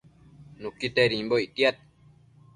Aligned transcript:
Nuquitedimbobi 0.61 1.43
ictiad 1.45 1.75